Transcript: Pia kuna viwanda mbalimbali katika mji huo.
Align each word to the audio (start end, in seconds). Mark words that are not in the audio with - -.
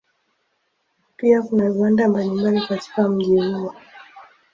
Pia 1.17 1.41
kuna 1.41 1.71
viwanda 1.71 2.07
mbalimbali 2.07 2.61
katika 2.67 3.07
mji 3.09 3.37
huo. 3.39 3.75